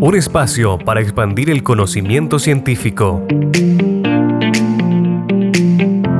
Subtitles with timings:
[0.00, 3.24] Un espacio para expandir el conocimiento científico.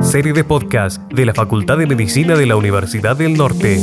[0.01, 3.81] Serie de podcast de la Facultad de Medicina de la Universidad del Norte.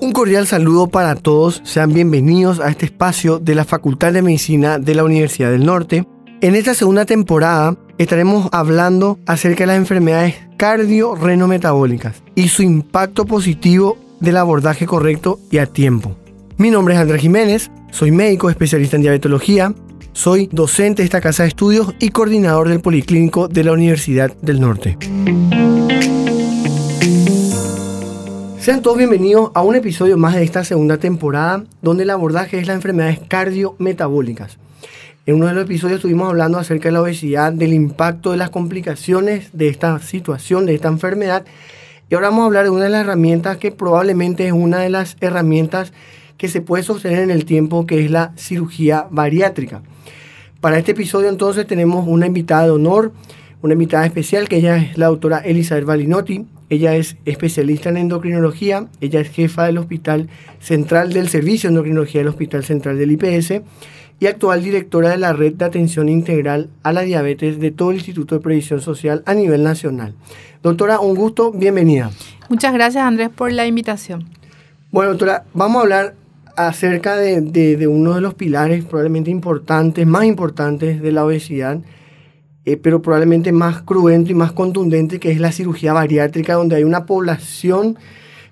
[0.00, 4.78] Un cordial saludo para todos, sean bienvenidos a este espacio de la Facultad de Medicina
[4.78, 6.06] de la Universidad del Norte.
[6.40, 13.96] En esta segunda temporada estaremos hablando acerca de las enfermedades cardiorrenometabólicas y su impacto positivo
[14.22, 16.16] del abordaje correcto y a tiempo.
[16.56, 19.74] Mi nombre es Andrés Jiménez, soy médico especialista en diabetología,
[20.12, 24.60] soy docente de esta casa de estudios y coordinador del Policlínico de la Universidad del
[24.60, 24.96] Norte.
[28.60, 32.68] Sean todos bienvenidos a un episodio más de esta segunda temporada donde el abordaje es
[32.68, 34.58] las enfermedades cardiometabólicas.
[35.26, 38.50] En uno de los episodios estuvimos hablando acerca de la obesidad, del impacto de las
[38.50, 41.44] complicaciones de esta situación, de esta enfermedad.
[42.12, 44.90] Y ahora vamos a hablar de una de las herramientas que probablemente es una de
[44.90, 45.94] las herramientas
[46.36, 49.80] que se puede sostener en el tiempo, que es la cirugía bariátrica.
[50.60, 53.14] Para este episodio entonces tenemos una invitada de honor,
[53.62, 56.44] una invitada especial, que ella es la doctora Elizabeth Balinotti.
[56.68, 60.28] Ella es especialista en endocrinología, ella es jefa del Hospital
[60.60, 63.62] Central del Servicio de Endocrinología del Hospital Central del IPS
[64.20, 67.96] y actual directora de la Red de Atención Integral a la Diabetes de todo el
[67.96, 70.14] Instituto de Previsión Social a nivel nacional.
[70.62, 72.10] Doctora, un gusto, bienvenida.
[72.48, 74.28] Muchas gracias Andrés por la invitación.
[74.90, 76.14] Bueno, doctora, vamos a hablar
[76.56, 81.80] acerca de, uno de los pilares probablemente importantes, más importantes de la obesidad,
[82.64, 86.84] eh, pero probablemente más cruento y más contundente, que es la cirugía bariátrica, donde hay
[86.84, 87.98] una población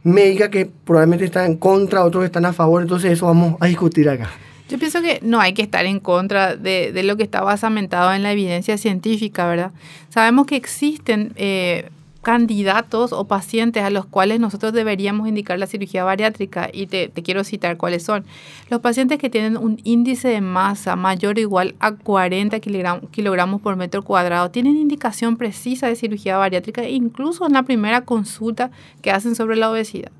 [0.02, 4.08] médica que probablemente está en contra, otros están a favor, entonces eso vamos a discutir
[4.08, 4.30] acá.
[4.70, 8.22] Yo pienso que no hay que estar en contra de, lo que está basamentado en
[8.22, 9.72] la evidencia científica, ¿verdad?
[10.10, 11.90] Sabemos que existen eh,
[12.22, 17.42] candidatos o pacientes a los cuales nosotros deberíamos indicar la cirugía bariátrica y te, quiero
[17.42, 18.24] citar cuáles son.
[18.68, 23.74] Los pacientes que tienen un índice de masa mayor o igual a 40 kilogramos por
[23.74, 28.70] metro cuadrado tienen indicación precisa de cirugía bariátrica incluso en la primera consulta
[29.02, 30.12] que hacen sobre la obesidad.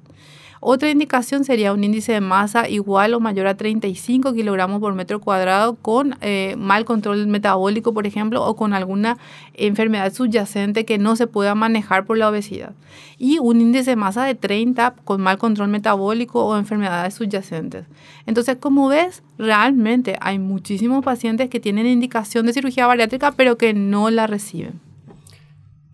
[0.62, 5.19] Otra indicación sería un índice de masa igual o mayor a 35 kilogramos por metro
[5.19, 9.16] cuadrado con eh, mal control metabólico, por ejemplo, o con alguna
[9.54, 12.75] enfermedad subyacente que no se pueda manejar por la obesidad.
[13.16, 17.87] Y un índice de masa de 30 con mal control metabólico o enfermedades subyacentes.
[18.27, 23.72] Entonces, como ves, realmente hay muchísimos pacientes que tienen indicación de cirugía bariátrica, pero que
[23.72, 24.78] no la reciben.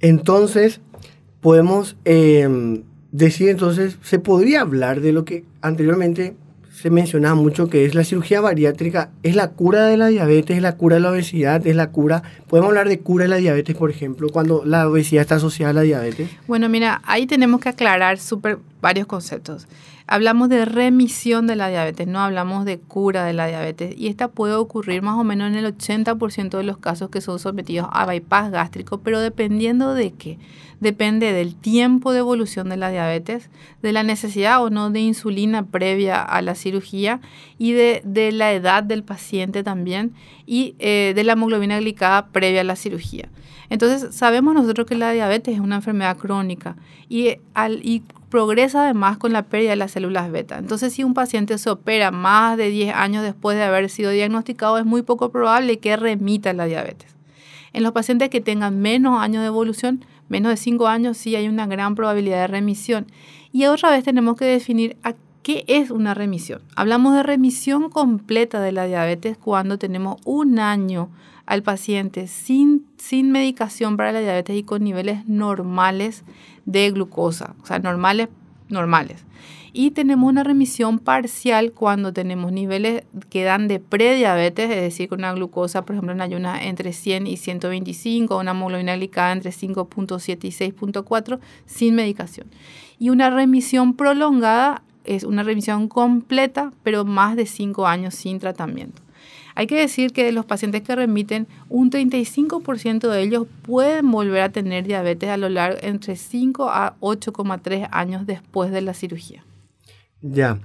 [0.00, 0.80] Entonces,
[1.40, 1.96] podemos...
[2.04, 2.82] Em,
[3.16, 6.36] decir entonces, se podría hablar de lo que anteriormente
[6.70, 10.62] se mencionaba mucho, que es la cirugía bariátrica, es la cura de la diabetes, es
[10.62, 13.74] la cura de la obesidad, es la cura, podemos hablar de cura de la diabetes,
[13.74, 16.28] por ejemplo, cuando la obesidad está asociada a la diabetes.
[16.46, 19.66] Bueno, mira, ahí tenemos que aclarar super, varios conceptos.
[20.08, 23.92] Hablamos de remisión de la diabetes, no hablamos de cura de la diabetes.
[23.98, 27.40] Y esta puede ocurrir más o menos en el 80% de los casos que son
[27.40, 30.38] sometidos a bypass gástrico, pero dependiendo de qué.
[30.78, 33.50] Depende del tiempo de evolución de la diabetes,
[33.82, 37.20] de la necesidad o no de insulina previa a la cirugía
[37.58, 38.02] y de,
[38.32, 40.12] la edad del paciente también
[40.46, 43.28] y eh, de la hemoglobina glicada previa a la cirugía.
[43.68, 46.76] Entonces, sabemos nosotros que la diabetes es una enfermedad crónica
[47.08, 50.58] y, al, y progresa además con la pérdida de las células beta.
[50.58, 54.78] Entonces, si un paciente se opera más de 10 años después de haber sido diagnosticado,
[54.78, 57.16] es muy poco probable que remita la diabetes.
[57.72, 61.48] En los pacientes que tengan menos años de evolución, menos de 5 años, sí hay
[61.48, 63.06] una gran probabilidad de remisión.
[63.52, 64.96] Y otra vez tenemos que definir
[65.42, 66.62] qué es una remisión.
[66.74, 71.10] Hablamos de remisión completa de la diabetes cuando tenemos un año
[71.46, 76.24] al paciente sin, sin medicación para la diabetes y con niveles normales
[76.64, 78.28] de glucosa, o sea, normales,
[78.68, 79.24] normales.
[79.78, 85.18] Y tenemos una remisión parcial cuando tenemos niveles que dan de prediabetes, es decir, con
[85.18, 90.44] una glucosa, por ejemplo, en ayunas entre 100 y 125, una hemoglobina glicada entre 5.7
[90.44, 92.46] y 6.4, sin medicación.
[92.98, 99.05] Y una remisión prolongada es una remisión completa, pero más de 5 años sin tratamiento.
[99.56, 104.42] Hay que decir que de los pacientes que remiten, un 35% de ellos pueden volver
[104.42, 109.44] a tener diabetes a lo largo entre 5 a 8,3 años después de la cirugía.
[110.20, 110.58] Ya.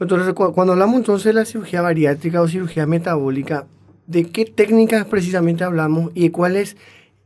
[0.00, 3.66] Entonces, cuando hablamos entonces de la cirugía bariátrica o cirugía metabólica,
[4.06, 6.78] ¿de qué técnicas precisamente hablamos y cuál es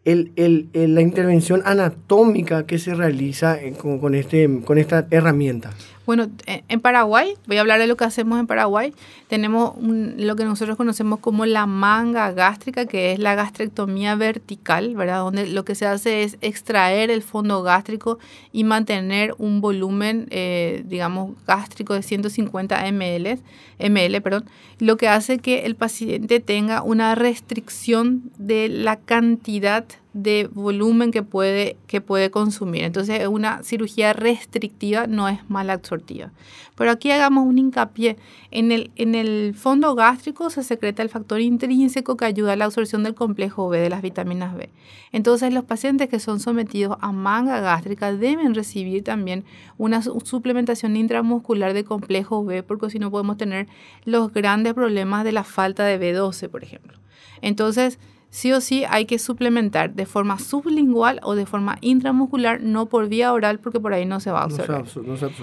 [0.05, 0.33] el,
[0.75, 5.71] la intervención anatómica que se realiza con, este, con esta herramienta?
[6.05, 8.93] Bueno, en Paraguay, voy a hablar de lo que hacemos en Paraguay,
[9.29, 15.21] tenemos lo que nosotros conocemos como la manga gástrica, que es la gastrectomía vertical, ¿verdad?
[15.21, 18.19] Donde lo que se hace es extraer el fondo gástrico
[18.53, 23.39] y mantener un volumen, eh, digamos, gástrico de 150 ml,
[23.79, 24.45] ml, perdón,
[24.81, 31.23] lo que hace que el paciente tenga una restricción de la cantidad de volumen que
[31.23, 32.85] puede, que puede consumir.
[32.85, 36.31] Entonces, una cirugía restrictiva no es mal absortiva.
[36.77, 38.17] Pero aquí hagamos un hincapié.
[38.51, 42.67] En el, en el fondo gástrico se secreta el factor intrínseco que ayuda a la
[42.67, 44.71] absorción del complejo B, de las vitaminas B.
[45.13, 49.45] Entonces, los pacientes que son sometidos a manga gástrica deben recibir también
[49.79, 53.69] una suplementación intramuscular de complejo B, porque si no podemos tener
[54.05, 56.99] los grandes problemas de la falta de B12, por ejemplo.
[57.43, 57.99] Entonces,
[58.33, 63.09] sí o sí hay que suplementar de forma sublingual o de forma intramuscular, no por
[63.09, 64.85] vía oral porque por ahí no se va a absorber.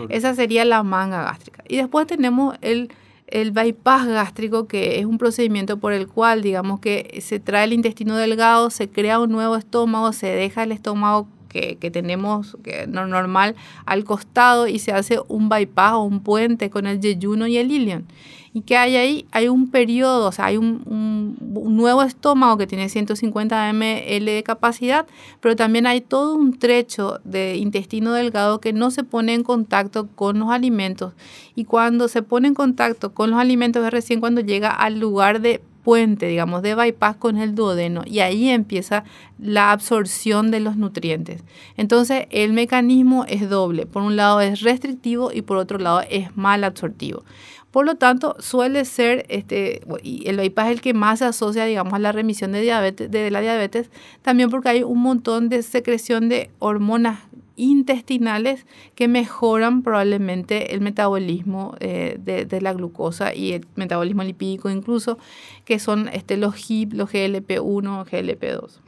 [0.10, 1.64] Esa sería la manga gástrica.
[1.68, 2.92] Y después tenemos el,
[3.28, 7.74] el bypass gástrico, que es un procedimiento por el cual, digamos que se trae el
[7.74, 12.88] intestino delgado, se crea un nuevo estómago, se deja el estómago que, que, tenemos que
[12.88, 17.58] normal al costado y se hace un bypass o un puente con el yeyuno y
[17.58, 18.08] el ilion.
[18.54, 19.28] ¿Y qué hay ahí?
[19.32, 24.44] Hay un periodo, o sea, hay un, un, nuevo estómago que tiene 150 ml de
[24.44, 25.08] capacidad,
[25.40, 30.08] pero también hay todo un trecho de intestino delgado que no se pone en contacto
[30.16, 31.14] con los alimentos.
[31.56, 35.42] Y cuando se pone en contacto con los alimentos es recién cuando llega al lugar
[35.42, 39.04] de puente, digamos, de bypass con el duodeno y ahí empieza
[39.40, 41.44] la absorción de los nutrientes.
[41.78, 43.86] Entonces, el mecanismo es doble.
[43.86, 47.24] Por un lado es restrictivo y por otro lado es mal absortivo.
[47.72, 49.82] Por lo tanto, suele ser, este,
[50.26, 53.30] el bypass es el que más se asocia, digamos, a la remisión de, diabetes, de
[53.30, 53.92] la diabetes,
[54.24, 57.20] también porque hay un montón de secreción de hormonas
[57.60, 58.66] intestinales
[58.96, 65.18] que mejoran probablemente el metabolismo eh, de, la glucosa y el metabolismo lipídico incluso,
[65.66, 68.80] que son este, los HIP, los GLP-1, GLP-2.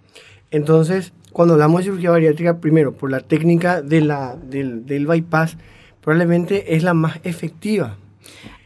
[0.51, 5.57] Entonces, cuando hablamos de cirugía bariátrica, primero, por la técnica de la, del, del bypass,
[6.01, 7.97] probablemente es la más efectiva.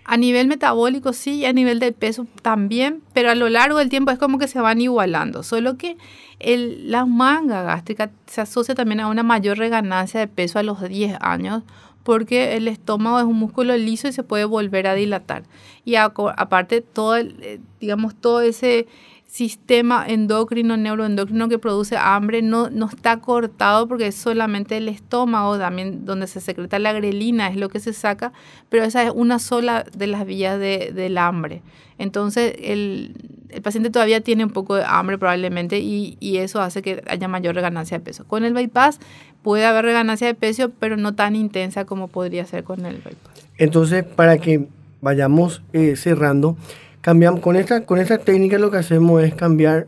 [0.03, 3.89] A nivel metabólico sí y a nivel del peso también, pero a lo largo del
[3.89, 5.41] tiempo es como que se van igualando.
[5.41, 5.97] Solo que
[6.39, 10.81] el, la manga gástrica se asocia también a una mayor reganancia de peso a los
[10.81, 11.63] 10 años
[12.03, 15.41] porque el estómago es un músculo liso y se puede volver a dilatar.
[15.85, 18.87] Y aparte todo, eh, digamos, todo ese
[19.27, 25.57] sistema endocrino, neuroendocrino que produce hambre no, no está cortado porque es solamente el estómago,
[25.57, 28.31] también donde se secreta la grelina es lo que se saca,
[28.69, 31.62] pero esa es una sola de las vías de, del hambre.
[31.98, 33.13] Entonces el,
[33.50, 37.27] el, paciente todavía tiene un poco de hambre probablemente y, y, eso hace que haya
[37.27, 38.25] mayor reganancia de peso.
[38.25, 39.00] Con el bypass
[39.44, 43.48] puede haber reganancia de peso, pero no tan intensa como podría ser con el bypass.
[43.57, 44.68] Entonces, para que
[45.01, 46.57] vayamos eh, cerrando,
[47.05, 49.85] cambiamos, con, esta, con esta técnica lo que hacemos es cambiar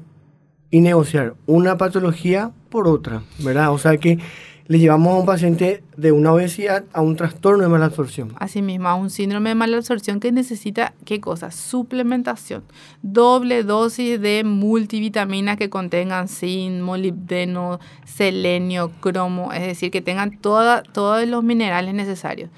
[0.70, 3.72] y negociar una patología por otra, ¿verdad?
[3.72, 4.20] O sea que
[4.68, 8.36] le llevamos a un paciente de una obesidad a un trastorno de mala absorción.
[8.38, 11.50] Asimismo, a un síndrome de mala absorción que necesita, ¿qué cosa?
[11.50, 12.62] Suplementación.
[13.02, 20.84] Doble dosis de multivitaminas que contengan zinc, molibdeno, selenio, cromo, es decir, que tengan toda,
[20.84, 22.52] todos los minerales necesarios.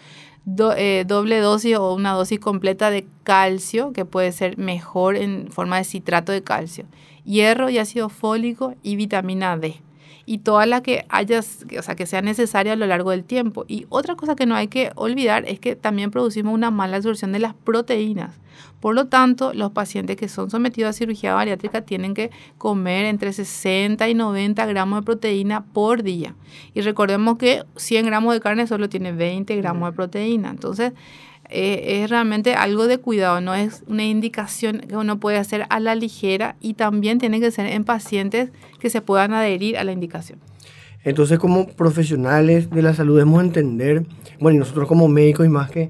[0.78, 5.78] Eh, doble dosis o una dosis completa de calcio, que puede ser mejor en forma
[5.78, 6.86] de citrato de calcio,
[7.24, 9.82] hierro y ácido fólico y vitamina D
[10.30, 13.66] y toda la que haya, o sea, que sea necesaria a lo largo del tiempo.
[13.68, 17.32] Y otra cosa que no hay que olvidar es que también producimos una mala absorción
[17.32, 18.36] de las proteínas.
[18.80, 23.34] Por lo tanto, los pacientes que son sometidos a cirugía bariátrica tienen que comer entre
[23.34, 26.36] 60 y 90 gramos de proteína por día.
[26.76, 30.52] Y recordemos que 100 gramos de carne solo tiene 20 gramos de proteína.
[30.52, 30.94] Entonces,
[31.50, 35.80] eh, es realmente algo de cuidado, no es una indicación que uno puede hacer a
[35.80, 39.92] la ligera y también tiene que ser en pacientes que se puedan adherir a la
[39.92, 40.40] indicación.
[41.04, 44.06] Entonces, como profesionales de la salud debemos entender,
[44.40, 45.90] bueno, y nosotros como médicos y más que,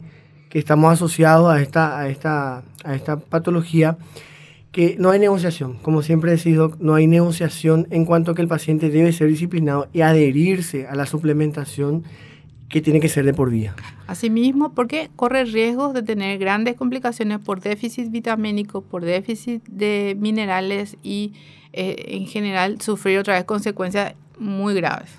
[0.50, 3.98] que estamos asociados a esta, a, esta, a esta patología,
[4.72, 5.78] que no hay negociación.
[5.82, 9.28] Como siempre he decidido, no hay negociación en cuanto a que el paciente debe ser
[9.28, 12.04] disciplinado y adherirse a la suplementación
[12.70, 13.76] que tiene que ser de por vida.
[14.08, 20.96] Asimismo, porque corre riesgos de tener grandes complicaciones por déficit vitamínico, por déficit de minerales
[21.04, 21.34] y
[21.74, 25.10] eh, en general sufrir otra vez consecuencias muy graves.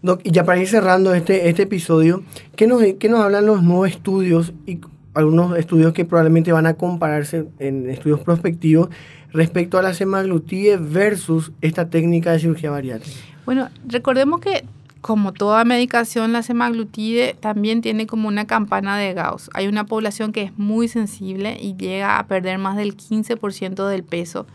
[0.00, 2.22] Doc, y ya para ir cerrando este, este episodio,
[2.56, 4.80] ¿qué nos, ¿qué nos hablan los nuevos estudios y
[5.14, 8.88] algunos estudios que probablemente van a compararse en estudios prospectivos
[9.32, 13.16] respecto a la semaglutide versus esta técnica de cirugía bariátrica?
[13.44, 14.64] Bueno, recordemos que
[15.00, 19.50] como toda medicación, la semaglutide también tiene como una campana de Gauss.
[19.54, 24.02] Hay una población que es muy sensible y llega a perder más del 15% del
[24.02, 24.46] peso.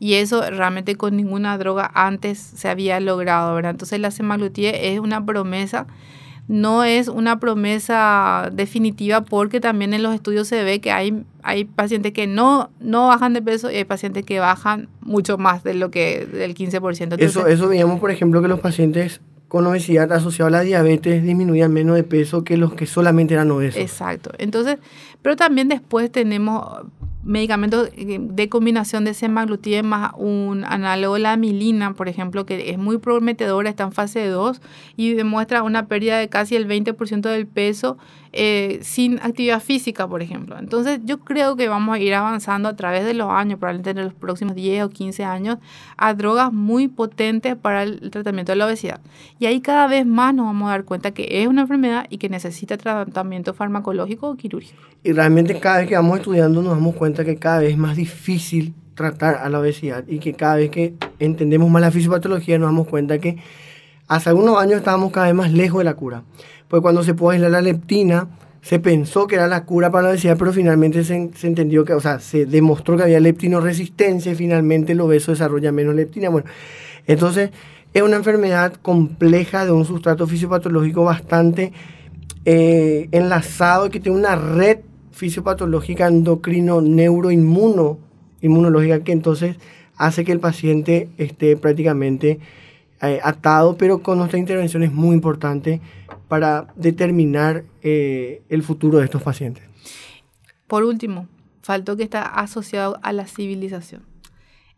[0.00, 3.70] Y eso realmente con ninguna droga antes se había logrado, ¿verdad?
[3.70, 5.86] Entonces la semaglutide es una promesa
[6.46, 11.64] no es una promesa definitiva porque también en los estudios se ve que hay, hay
[11.64, 15.74] pacientes que no, no bajan de peso y hay pacientes que bajan mucho más de
[15.74, 17.16] lo que del 15%.
[17.18, 19.22] eso, eso veíamos, por ejemplo, que los pacientes
[19.54, 23.52] con obesidad asociada a la diabetes disminuían menos de peso que los que solamente eran
[23.52, 23.80] obesos.
[23.80, 24.32] Exacto.
[24.38, 24.78] Entonces,
[25.22, 26.80] pero también después tenemos
[27.22, 32.78] medicamentos eh, de combinación de semaglutide más un análogo la amilina, por ejemplo, que es
[32.78, 34.60] muy prometedora, está en fase 2
[34.96, 37.96] y demuestra una pérdida de casi el 20% del peso
[38.36, 40.58] eh, sin actividad física, por ejemplo.
[40.58, 44.06] Entonces yo creo que vamos a ir avanzando a través de los años, probablemente en
[44.06, 45.58] los próximos 10 o 15 años,
[45.96, 49.00] a drogas muy potentes para el tratamiento de la obesidad.
[49.38, 52.18] Y ahí cada vez más nos vamos a dar cuenta que es una enfermedad y
[52.18, 54.82] que necesita tratamiento farmacológico o quirúrgico.
[55.04, 57.96] Y realmente cada vez que vamos estudiando nos damos cuenta que cada vez es más
[57.96, 62.66] difícil tratar a la obesidad y que cada vez que entendemos más la fisiopatología nos
[62.66, 63.38] damos cuenta que
[64.08, 66.24] hace algunos años estábamos cada vez más lejos de la cura.
[66.68, 68.28] Pues cuando se pudo aislar la leptina,
[68.64, 72.00] se pensó que era la cura para la obesidad, pero finalmente se, entendió que, o
[72.00, 76.30] sea, se demostró que había leptinoresistencia y finalmente el obeso desarrolla menos leptina.
[76.30, 76.48] Bueno,
[77.06, 77.50] entonces
[77.92, 81.72] es una enfermedad compleja de un sustrato fisiopatológico bastante
[82.46, 84.78] eh, enlazado que tiene una red
[85.12, 87.98] fisiopatológica endocrino neuroinmuno
[88.40, 89.56] inmunológica que entonces
[89.96, 92.40] hace que el paciente esté prácticamente
[93.02, 95.80] eh, atado, pero con nuestra intervención es muy importante
[96.28, 99.64] para determinar eh, el futuro de estos pacientes.
[100.66, 101.28] Por último,
[101.62, 104.02] faltó que está asociado a la civilización.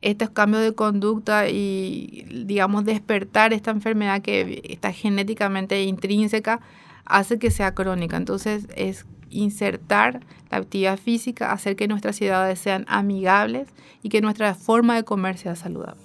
[0.02, 6.60] Estos cambios de conducta y, digamos, despertar esta enfermedad que está genéticamente intrínseca
[7.04, 8.16] hace que sea crónica.
[8.16, 13.68] Entonces, es insertar la actividad física, hacer que nuestras ciudades sean amigables
[14.02, 16.00] y que nuestra forma de comer sea saludable.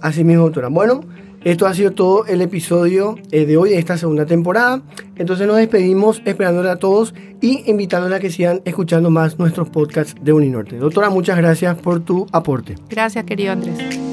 [0.00, 0.68] Así mismo, doctora.
[0.68, 1.00] Bueno,
[1.44, 4.82] esto ha sido todo el episodio eh, de hoy de esta segunda temporada.
[5.16, 10.14] Entonces nos despedimos esperándole a todos y invitándole a que sigan escuchando más nuestros podcasts
[10.20, 10.76] de Uninorte.
[10.76, 12.74] Doctora, muchas gracias por tu aporte.
[12.88, 14.07] Gracias, querido Andrés.